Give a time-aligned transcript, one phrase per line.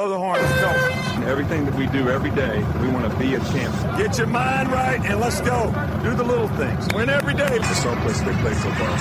[0.00, 1.28] Blow the horn, let's go.
[1.28, 3.98] Everything that we do every day, we want to be a champion.
[4.00, 5.68] Get your mind right and let's go.
[6.02, 6.88] Do the little things.
[6.94, 7.60] Win every day.
[7.60, 8.96] It's our place they play football.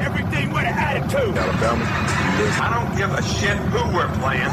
[0.00, 1.36] Everything with an attitude.
[1.36, 2.56] Alabama, we live.
[2.56, 4.48] I don't give a shit who we're playing.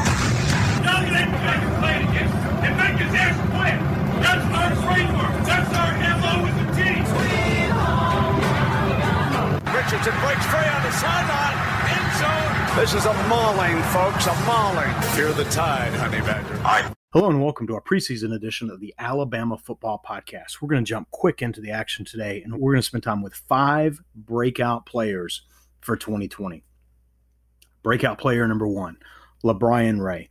[0.84, 3.80] None of that guys are playing against and make his ass quit.
[4.20, 5.32] That's our framework.
[5.48, 7.00] That's our MO as a team.
[9.72, 11.77] Richardson breaks free on the sideline.
[12.78, 12.94] End zone.
[12.94, 14.92] This is a mauling, folks, a mauling.
[15.12, 16.60] Fear the tide, honey badger.
[16.64, 20.60] I Hello and welcome to our preseason edition of the Alabama Football Podcast.
[20.60, 23.22] We're going to jump quick into the action today, and we're going to spend time
[23.22, 25.42] with five breakout players
[25.80, 26.62] for 2020.
[27.82, 28.98] Breakout player number one,
[29.42, 30.28] LaBryan Ray.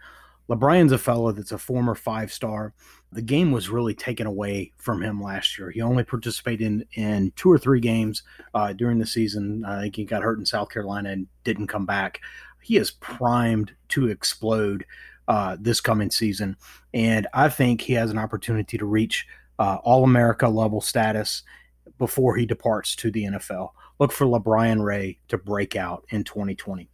[0.50, 2.74] LaBryan's a fellow that's a former five star.
[3.12, 5.72] The game was really taken away from him last year.
[5.72, 9.64] He only participated in, in two or three games uh, during the season.
[9.66, 12.20] I think he got hurt in South Carolina and didn't come back.
[12.62, 14.86] He is primed to explode
[15.28, 16.58] uh, this coming season.
[16.94, 19.26] And I think he has an opportunity to reach
[19.60, 21.44] uh, All America level status
[21.98, 23.72] before he departs to the NFL.
[24.00, 26.90] Look for LaBryan Ray to break out in 2020.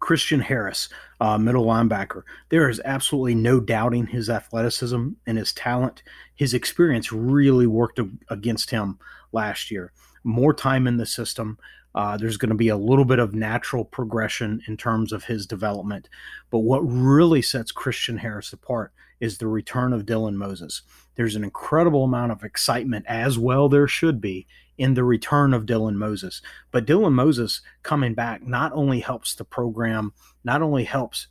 [0.00, 0.88] Christian Harris,
[1.20, 2.22] uh, middle linebacker.
[2.48, 6.02] There is absolutely no doubting his athleticism and his talent.
[6.34, 8.98] His experience really worked against him
[9.32, 9.92] last year.
[10.24, 11.58] More time in the system.
[11.94, 15.46] Uh, there's going to be a little bit of natural progression in terms of his
[15.46, 16.08] development.
[16.50, 20.82] But what really sets Christian Harris apart is the return of Dylan Moses.
[21.14, 24.46] There's an incredible amount of excitement, as well there should be,
[24.78, 26.42] in the return of Dylan Moses.
[26.70, 30.12] But Dylan Moses coming back not only helps the program,
[30.44, 31.28] not only helps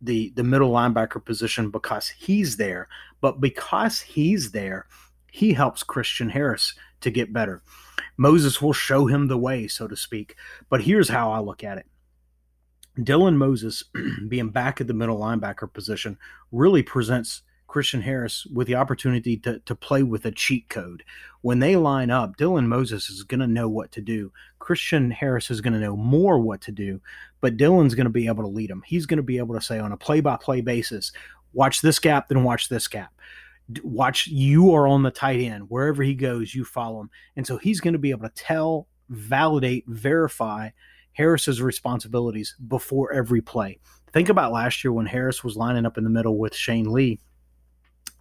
[0.00, 2.88] the the middle linebacker position because he's there,
[3.20, 4.86] but because he's there,
[5.30, 7.62] he helps Christian Harris to get better.
[8.16, 10.36] Moses will show him the way, so to speak.
[10.68, 11.86] But here's how I look at it.
[12.98, 13.84] Dylan Moses
[14.28, 16.18] being back at the middle linebacker position
[16.52, 17.42] really presents
[17.76, 21.04] Christian Harris with the opportunity to, to play with a cheat code.
[21.42, 24.32] When they line up, Dylan Moses is going to know what to do.
[24.58, 27.02] Christian Harris is going to know more what to do,
[27.42, 28.82] but Dylan's going to be able to lead him.
[28.86, 31.12] He's going to be able to say on a play by play basis,
[31.52, 33.12] watch this gap, then watch this gap.
[33.82, 35.68] Watch you are on the tight end.
[35.68, 37.10] Wherever he goes, you follow him.
[37.36, 40.70] And so he's going to be able to tell, validate, verify
[41.12, 43.80] Harris's responsibilities before every play.
[44.14, 47.20] Think about last year when Harris was lining up in the middle with Shane Lee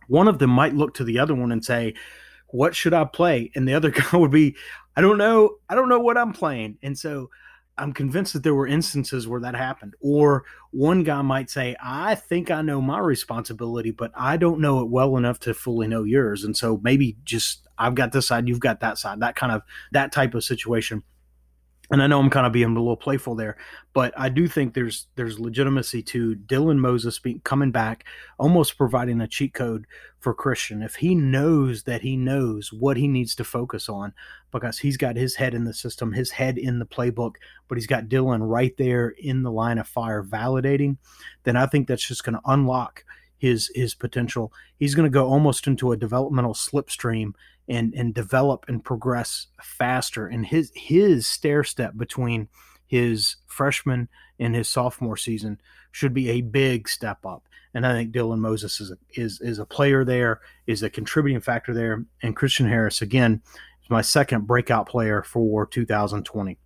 [0.07, 1.93] one of them might look to the other one and say,
[2.47, 4.55] "What should I play?" And the other guy would be,
[4.95, 5.57] "I don't know.
[5.69, 7.29] I don't know what I'm playing." And so
[7.77, 9.95] I'm convinced that there were instances where that happened.
[9.99, 14.79] Or one guy might say, I think I know my responsibility, but I don't know
[14.79, 16.43] it well enough to fully know yours.
[16.43, 19.61] And so maybe just I've got this side, you've got that side, that kind of
[19.91, 21.03] that type of situation
[21.91, 23.57] and I know I'm kind of being a little playful there,
[23.93, 28.05] but I do think there's there's legitimacy to Dylan Moses being coming back,
[28.39, 29.85] almost providing a cheat code
[30.19, 34.13] for Christian if he knows that he knows what he needs to focus on
[34.51, 37.35] because he's got his head in the system, his head in the playbook,
[37.67, 40.97] but he's got Dylan right there in the line of fire validating.
[41.43, 43.03] Then I think that's just going to unlock
[43.37, 44.51] his his potential.
[44.77, 47.33] He's going to go almost into a developmental slipstream
[47.67, 50.27] and and develop and progress faster.
[50.27, 52.47] And his his stair step between
[52.87, 54.09] his freshman
[54.39, 55.59] and his sophomore season
[55.91, 57.47] should be a big step up.
[57.73, 61.41] And I think Dylan Moses is a, is is a player there, is a contributing
[61.41, 63.41] factor there, and Christian Harris again
[63.83, 66.57] is my second breakout player for 2020.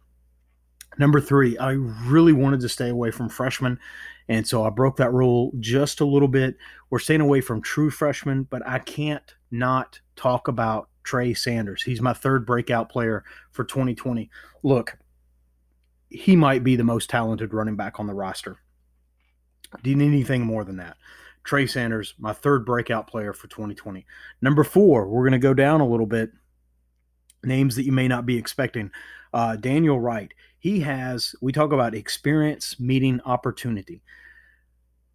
[0.97, 3.79] Number three, I really wanted to stay away from freshmen.
[4.27, 6.55] And so I broke that rule just a little bit.
[6.89, 11.81] We're staying away from true freshmen, but I can't not talk about Trey Sanders.
[11.81, 14.29] He's my third breakout player for 2020.
[14.61, 14.97] Look,
[16.09, 18.57] he might be the most talented running back on the roster.
[19.83, 20.97] Need anything more than that?
[21.43, 24.05] Trey Sanders, my third breakout player for 2020.
[24.41, 26.31] Number four, we're going to go down a little bit.
[27.43, 28.91] Names that you may not be expecting.
[29.33, 30.33] Uh, Daniel Wright.
[30.59, 34.03] He has, we talk about experience meeting opportunity.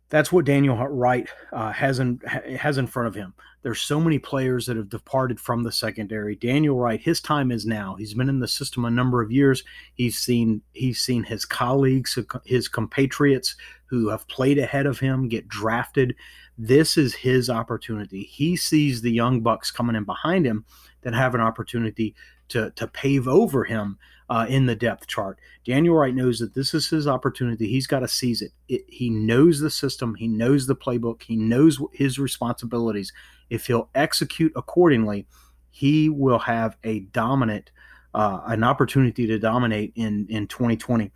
[0.08, 2.20] That's what Daniel Wright uh, has in
[2.58, 3.34] has in front of him.
[3.62, 6.36] There's so many players that have departed from the secondary.
[6.36, 7.96] Daniel Wright, his time is now.
[7.96, 9.64] He's been in the system a number of years.
[9.94, 15.48] He's seen he's seen his colleagues, his compatriots who have played ahead of him get
[15.48, 16.14] drafted.
[16.56, 18.22] This is his opportunity.
[18.24, 20.64] He sees the young bucks coming in behind him
[21.00, 22.14] that have an opportunity
[22.48, 23.98] to to pave over him
[24.30, 25.38] uh, in the depth chart.
[25.64, 27.68] Daniel Wright knows that this is his opportunity.
[27.68, 28.52] He's got to seize it.
[28.68, 28.84] it.
[28.88, 30.14] He knows the system.
[30.14, 31.22] He knows the playbook.
[31.22, 33.12] He knows his responsibilities.
[33.50, 35.26] If he'll execute accordingly,
[35.70, 37.70] he will have a dominant,
[38.14, 41.10] uh, an opportunity to dominate in in 2020.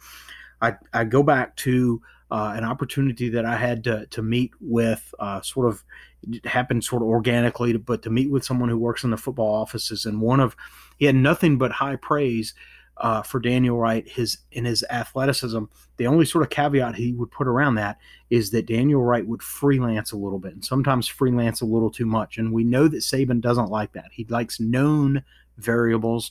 [0.60, 5.14] I, I go back to uh, an opportunity that I had to, to meet with,
[5.18, 5.82] uh, sort of
[6.22, 9.54] it happened sort of organically, but to meet with someone who works in the football
[9.54, 10.04] offices.
[10.04, 10.56] And one of,
[10.98, 12.54] he had nothing but high praise
[13.00, 15.64] uh, for Daniel Wright, his in his athleticism.
[15.96, 17.98] The only sort of caveat he would put around that
[18.30, 22.06] is that Daniel Wright would freelance a little bit and sometimes freelance a little too
[22.06, 22.38] much.
[22.38, 24.10] And we know that Saban doesn't like that.
[24.12, 25.22] He likes known
[25.56, 26.30] variables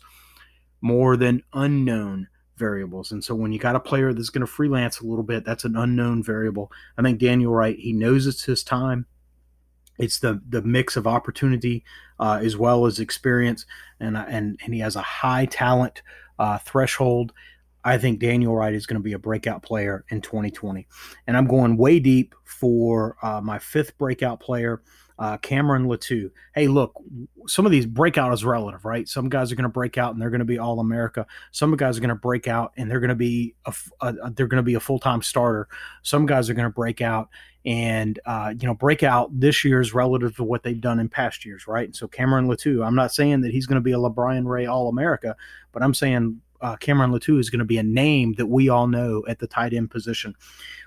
[0.82, 2.28] more than unknown
[2.58, 3.12] variables.
[3.12, 5.64] And so when you got a player that's going to freelance a little bit, that's
[5.64, 6.72] an unknown variable.
[6.98, 9.06] I think Daniel Wright, he knows it's his time.
[9.98, 11.84] It's the the mix of opportunity
[12.20, 13.66] uh, as well as experience,
[14.00, 16.04] and and and he has a high talent
[16.40, 17.34] uh, threshold.
[17.84, 20.88] I think Daniel Wright is going to be a breakout player in 2020.
[21.26, 24.82] And I'm going way deep for uh, my fifth breakout player,
[25.20, 26.32] uh, Cameron Latu.
[26.54, 26.94] Hey, look,
[27.48, 29.08] some of these breakout is relative, right?
[29.08, 31.26] Some guys are going to break out and they're going to be All America.
[31.52, 34.48] Some guys are going to break out and they're going to be a, a they're
[34.48, 35.68] going to be a full time starter.
[36.04, 37.30] Some guys are going to break out
[37.66, 41.10] and uh, you know break out this year is relative to what they've done in
[41.10, 41.86] past years, right?
[41.86, 44.66] And so Cameron Latu, I'm not saying that he's going to be a LaBryan Ray
[44.66, 45.36] All America,
[45.72, 48.88] but I'm saying uh, Cameron Latu is going to be a name that we all
[48.88, 50.36] know at the tight end position.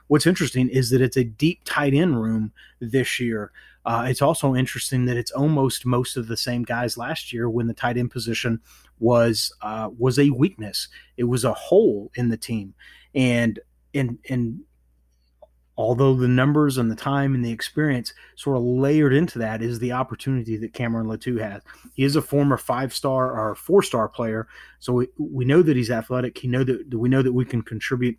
[0.09, 3.53] What's interesting is that it's a deep tight end room this year.
[3.85, 7.67] Uh, it's also interesting that it's almost most of the same guys last year when
[7.67, 8.61] the tight end position
[8.99, 10.89] was uh, was a weakness.
[11.17, 12.75] It was a hole in the team,
[13.15, 13.59] and
[13.95, 14.61] and and
[15.81, 19.79] although the numbers and the time and the experience sort of layered into that is
[19.79, 21.63] the opportunity that Cameron Latu has.
[21.95, 24.47] He is a former five star or four star player,
[24.79, 26.37] so we, we know that he's athletic.
[26.37, 28.19] He know that we know that we can contribute.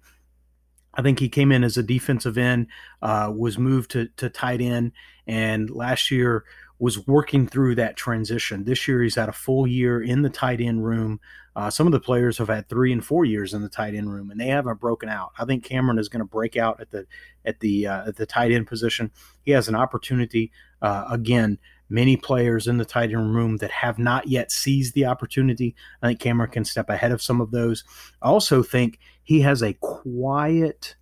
[0.94, 2.68] I think he came in as a defensive end,
[3.02, 4.92] uh, was moved to to tight end,
[5.28, 6.44] and last year
[6.80, 8.64] was working through that transition.
[8.64, 11.20] This year, he's had a full year in the tight end room.
[11.56, 14.12] Uh, some of the players have had three and four years in the tight end
[14.12, 15.32] room, and they haven't broken out.
[15.38, 17.06] I think Cameron is going to break out at the
[17.46, 19.12] at the uh, at the tight end position.
[19.44, 20.52] He has an opportunity.
[20.82, 21.60] Uh, again,
[21.92, 25.76] many players in the tight end room that have not yet seized the opportunity.
[26.02, 27.84] I think Cameron can step ahead of some of those.
[28.22, 30.96] I also think he has a quiet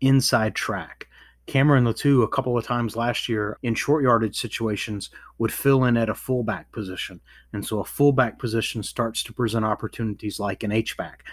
[0.00, 1.08] inside track.
[1.46, 5.96] Cameron Latu, a couple of times last year in short yardage situations, would fill in
[5.96, 7.20] at a fullback position.
[7.52, 11.24] And so a fullback position starts to present opportunities like an H-back.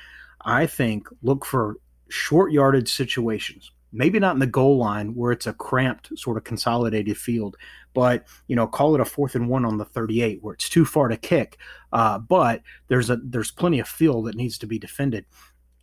[0.44, 1.76] I think look for
[2.10, 3.72] short yardage situations.
[3.92, 7.58] Maybe not in the goal line where it's a cramped sort of consolidated field,
[7.94, 10.86] but you know, call it a fourth and one on the 38 where it's too
[10.86, 11.58] far to kick.
[11.92, 15.26] Uh, but there's a there's plenty of field that needs to be defended.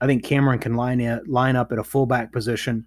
[0.00, 2.86] I think Cameron can line it, line up at a fullback position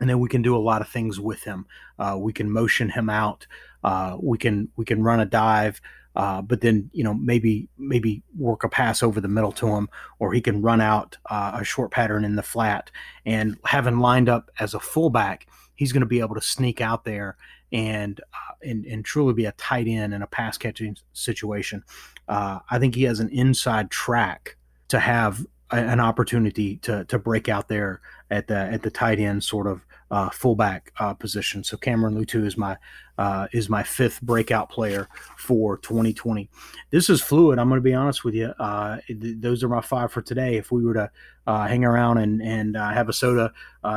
[0.00, 1.66] and then we can do a lot of things with him.
[1.98, 3.46] Uh, we can motion him out.
[3.82, 5.80] Uh, we can we can run a dive,
[6.16, 9.88] uh, but then you know maybe maybe work a pass over the middle to him,
[10.18, 12.90] or he can run out uh, a short pattern in the flat.
[13.24, 17.04] And having lined up as a fullback, he's going to be able to sneak out
[17.04, 17.36] there
[17.72, 21.84] and uh, and and truly be a tight end in a pass catching situation.
[22.28, 24.56] Uh, I think he has an inside track
[24.88, 28.00] to have an opportunity to to break out there
[28.30, 31.64] at the at the tight end sort of uh, fullback uh, position.
[31.64, 32.76] So Cameron Latu is my
[33.18, 35.08] uh, is my fifth breakout player
[35.38, 36.50] for 2020.
[36.90, 37.58] This is fluid.
[37.58, 38.52] I'm going to be honest with you.
[38.58, 40.56] Uh, th- those are my five for today.
[40.56, 41.10] If we were to
[41.46, 43.52] uh, hang around and and uh, have a soda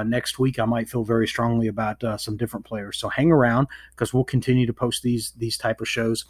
[0.05, 2.97] next week, I might feel very strongly about some different players.
[2.97, 6.25] So hang around because we'll continue to post these these type of shows.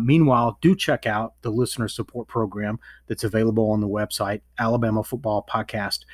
[0.00, 6.06] meanwhile, do check out the listener support program that's available on the website alabamafootballpodcast.com.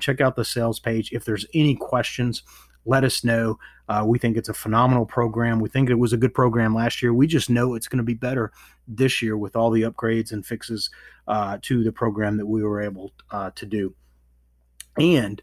[0.00, 2.42] Check out the sales page if there's any questions
[2.88, 3.58] let us know.
[3.88, 5.60] Uh, we think it's a phenomenal program.
[5.60, 7.12] We think it was a good program last year.
[7.12, 8.50] We just know it's going to be better
[8.86, 10.90] this year with all the upgrades and fixes
[11.26, 13.94] uh, to the program that we were able uh, to do.
[14.98, 15.40] And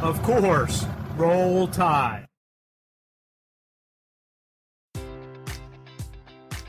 [0.03, 0.87] Of course.
[1.17, 2.28] Roll Tide.